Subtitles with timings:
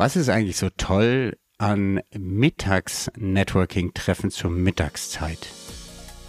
[0.00, 5.48] Was ist eigentlich so toll an Mittags-Networking-Treffen zur Mittagszeit?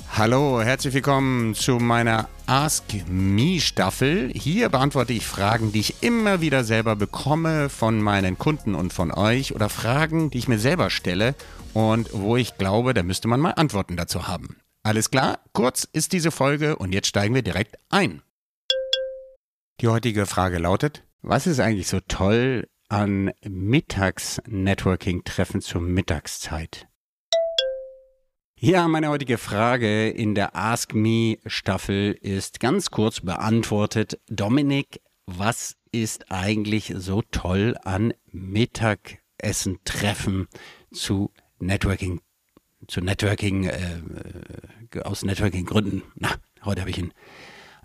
[0.10, 4.30] Hallo, herzlich willkommen zu meiner Ask Me Staffel.
[4.34, 9.10] Hier beantworte ich Fragen, die ich immer wieder selber bekomme von meinen Kunden und von
[9.10, 11.34] euch oder Fragen, die ich mir selber stelle
[11.74, 14.58] und wo ich glaube, da müsste man mal Antworten dazu haben.
[14.84, 18.22] Alles klar, kurz ist diese Folge und jetzt steigen wir direkt ein.
[19.80, 26.90] Die heutige Frage lautet, was ist eigentlich so toll an Mittags-Networking-Treffen zur Mittagszeit?
[28.58, 34.20] Ja, meine heutige Frage in der Ask Me Staffel ist ganz kurz beantwortet.
[34.28, 40.50] Dominik, was ist eigentlich so toll an Mittagessen-Treffen
[40.92, 42.20] zu Networking,
[42.88, 44.02] zu Networking, äh,
[44.96, 46.04] äh aus Networking-Gründen?
[46.16, 47.14] Na, heute habe ich ihn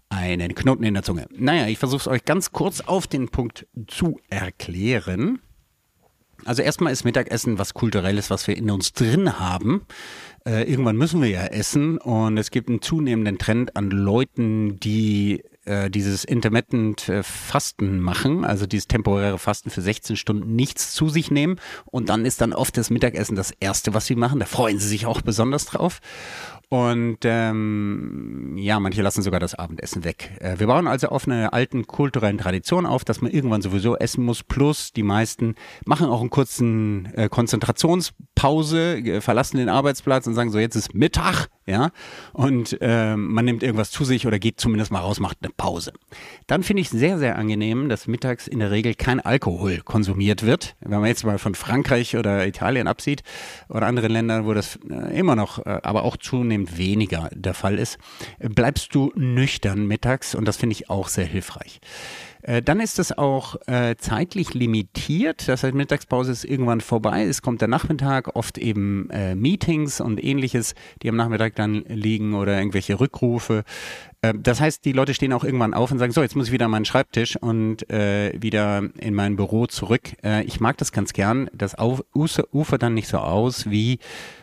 [0.08, 1.26] einen Knoten in der Zunge.
[1.36, 5.40] Naja, ich versuche es euch ganz kurz auf den Punkt zu erklären.
[6.44, 9.86] Also erstmal ist Mittagessen was Kulturelles, was wir in uns drin haben.
[10.44, 15.42] Äh, irgendwann müssen wir ja essen und es gibt einen zunehmenden Trend an Leuten, die
[15.64, 21.08] äh, dieses intermittent äh, Fasten machen, also dieses temporäre Fasten für 16 Stunden nichts zu
[21.08, 24.38] sich nehmen und dann ist dann oft das Mittagessen das erste, was sie machen.
[24.38, 26.00] Da freuen sie sich auch besonders drauf.
[26.68, 30.32] Und ähm, ja, manche lassen sogar das Abendessen weg.
[30.40, 34.24] Äh, wir bauen also auf einer alten kulturellen Tradition auf, dass man irgendwann sowieso essen
[34.24, 34.42] muss.
[34.42, 40.50] Plus die meisten machen auch einen kurzen äh, Konzentrationspause, äh, verlassen den Arbeitsplatz und sagen
[40.50, 41.90] so, jetzt ist Mittag, ja.
[42.32, 45.92] Und äh, man nimmt irgendwas zu sich oder geht zumindest mal raus, macht eine Pause.
[46.46, 50.76] Dann finde ich sehr, sehr angenehm, dass mittags in der Regel kein Alkohol konsumiert wird.
[50.80, 53.22] Wenn man jetzt mal von Frankreich oder Italien absieht
[53.68, 57.78] oder anderen Ländern, wo das äh, immer noch, äh, aber auch zunehmend weniger der Fall
[57.78, 57.98] ist,
[58.38, 61.80] bleibst du nüchtern mittags und das finde ich auch sehr hilfreich.
[62.42, 65.48] Äh, dann ist es auch äh, zeitlich limitiert.
[65.48, 67.24] Das heißt, Mittagspause ist irgendwann vorbei.
[67.24, 72.34] Es kommt der Nachmittag, oft eben äh, Meetings und ähnliches, die am Nachmittag dann liegen
[72.34, 73.64] oder irgendwelche Rückrufe.
[74.22, 76.52] Äh, das heißt, die Leute stehen auch irgendwann auf und sagen, so, jetzt muss ich
[76.52, 80.12] wieder an meinen Schreibtisch und äh, wieder in mein Büro zurück.
[80.22, 81.48] Äh, ich mag das ganz gern.
[81.52, 83.98] Das auf, ufert dann nicht so aus wie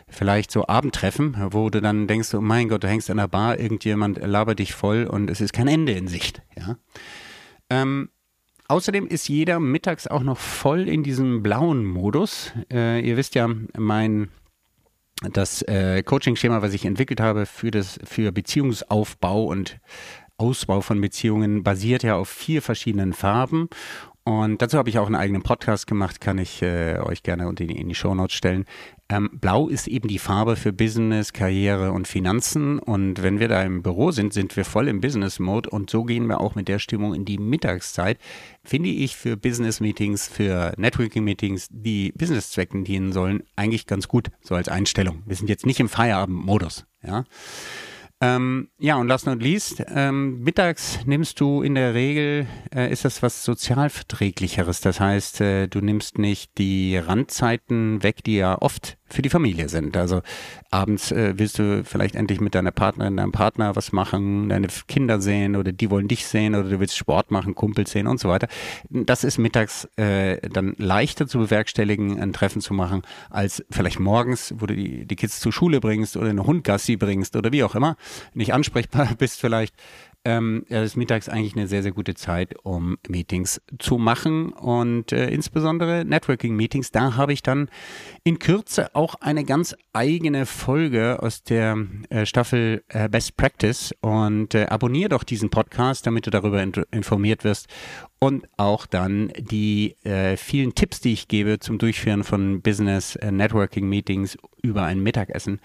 [0.08, 3.58] vielleicht so Abendtreffen, wo du dann denkst, oh mein Gott, du hängst an der Bar,
[3.58, 6.42] irgendjemand labert dich voll und es ist kein Ende in Sicht.
[6.56, 6.76] Ja.
[7.70, 8.10] Ähm,
[8.68, 12.52] außerdem ist jeder mittags auch noch voll in diesem blauen Modus.
[12.72, 14.28] Äh, ihr wisst ja, mein
[15.32, 19.78] das äh, Coaching-Schema, was ich entwickelt habe für das für Beziehungsaufbau und
[20.36, 23.68] Ausbau von Beziehungen, basiert ja auf vier verschiedenen Farben
[24.24, 27.56] und dazu habe ich auch einen eigenen Podcast gemacht, kann ich äh, euch gerne in
[27.56, 28.64] die, in die Show Notes stellen.
[29.10, 32.78] Ähm, Blau ist eben die Farbe für Business, Karriere und Finanzen.
[32.78, 35.68] Und wenn wir da im Büro sind, sind wir voll im Business-Mode.
[35.68, 38.18] Und so gehen wir auch mit der Stimmung in die Mittagszeit.
[38.62, 44.68] Finde ich für Business-Meetings, für Networking-Meetings, die Business-Zwecken dienen sollen, eigentlich ganz gut, so als
[44.68, 45.22] Einstellung.
[45.26, 46.86] Wir sind jetzt nicht im Feierabend-Modus.
[47.02, 47.24] Ja.
[48.20, 53.04] Ähm, ja, und last not least, ähm, mittags nimmst du in der Regel, äh, ist
[53.04, 54.80] das was sozialverträglicheres.
[54.80, 59.68] Das heißt, äh, du nimmst nicht die Randzeiten weg, die ja oft für die Familie
[59.68, 59.96] sind.
[59.96, 60.22] Also
[60.70, 65.20] abends äh, willst du vielleicht endlich mit deiner Partnerin, deinem Partner was machen, deine Kinder
[65.20, 68.28] sehen oder die wollen dich sehen oder du willst Sport machen, Kumpel sehen und so
[68.28, 68.48] weiter.
[68.90, 74.54] Das ist mittags äh, dann leichter zu bewerkstelligen, ein Treffen zu machen, als vielleicht morgens,
[74.58, 77.74] wo du die, die Kids zur Schule bringst oder eine Hundgassi bringst oder wie auch
[77.74, 77.96] immer,
[78.34, 79.74] nicht ansprechbar bist vielleicht
[80.24, 85.12] ähm, ja, ist mittags eigentlich eine sehr, sehr gute Zeit, um Meetings zu machen und
[85.12, 86.90] äh, insbesondere Networking-Meetings.
[86.90, 87.68] Da habe ich dann
[88.24, 91.76] in Kürze auch eine ganz eigene Folge aus der
[92.08, 96.72] äh, Staffel äh, Best Practice und äh, abonniere doch diesen Podcast, damit du darüber in
[96.90, 97.68] informiert wirst
[98.18, 103.30] und auch dann die äh, vielen Tipps, die ich gebe zum Durchführen von Business äh,
[103.30, 105.60] Networking Meetings über ein Mittagessen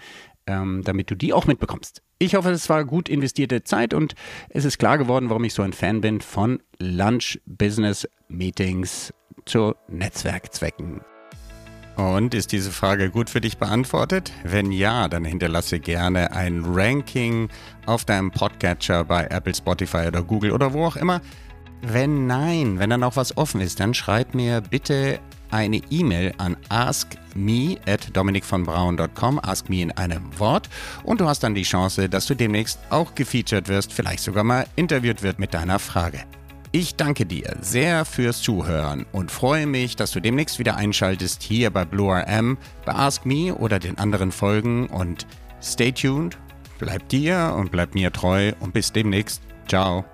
[0.50, 2.02] ähm, damit du die auch mitbekommst.
[2.18, 4.14] Ich hoffe, es war gut investierte Zeit und
[4.50, 9.14] es ist klar geworden, warum ich so ein Fan bin von Lunch Business Meetings
[9.46, 11.00] zu Netzwerkzwecken.
[11.96, 14.32] Und ist diese Frage gut für dich beantwortet?
[14.42, 17.48] Wenn ja, dann hinterlasse gerne ein Ranking
[17.86, 21.20] auf deinem Podcatcher bei Apple, Spotify oder Google oder wo auch immer.
[21.82, 25.20] Wenn nein, wenn dann auch was offen ist, dann schreib mir bitte
[25.50, 27.20] eine E-Mail an askme
[29.42, 30.68] ask me in einem Wort
[31.04, 34.66] und du hast dann die Chance, dass du demnächst auch gefeatured wirst, vielleicht sogar mal
[34.76, 36.20] interviewt wird mit deiner Frage.
[36.72, 41.70] Ich danke dir sehr fürs Zuhören und freue mich, dass du demnächst wieder einschaltest hier
[41.70, 45.26] bei Blue RM, bei Ask Me oder den anderen Folgen und
[45.60, 46.38] stay tuned,
[46.78, 49.42] bleib dir und bleib mir treu und bis demnächst.
[49.66, 50.04] Ciao.